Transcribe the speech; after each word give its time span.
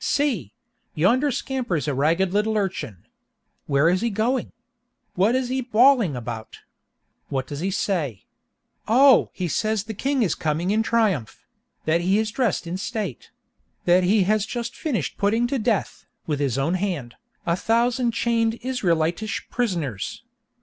—see!—yonder 0.03 1.29
scampers 1.29 1.87
a 1.87 1.93
ragged 1.93 2.33
little 2.33 2.57
urchin. 2.57 3.05
Where 3.67 3.87
is 3.87 4.01
he 4.01 4.09
going? 4.09 4.51
What 5.13 5.35
is 5.35 5.49
he 5.49 5.61
bawling 5.61 6.15
about? 6.15 6.57
What 7.29 7.45
does 7.45 7.59
he 7.59 7.69
say? 7.69 8.23
Oh! 8.87 9.29
he 9.31 9.47
says 9.47 9.83
the 9.83 9.93
king 9.93 10.23
is 10.23 10.33
coming 10.33 10.71
in 10.71 10.81
triumph; 10.81 11.45
that 11.85 12.01
he 12.01 12.17
is 12.17 12.31
dressed 12.31 12.65
in 12.65 12.77
state; 12.77 13.29
that 13.85 14.03
he 14.03 14.23
has 14.23 14.47
just 14.47 14.75
finished 14.75 15.19
putting 15.19 15.45
to 15.45 15.59
death, 15.59 16.07
with 16.25 16.39
his 16.39 16.57
own 16.57 16.73
hand, 16.73 17.13
a 17.45 17.55
thousand 17.55 18.11
chained 18.13 18.57
Israelitish 18.63 19.49
prisoners! 19.51 20.23